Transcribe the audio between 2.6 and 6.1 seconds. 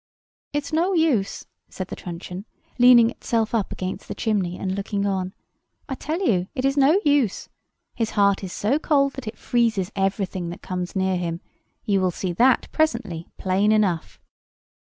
leaning itself up against the chimney and looking on. "I